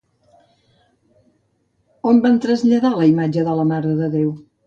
[2.13, 4.35] On van traslladar la imatge de la Mare de Déu?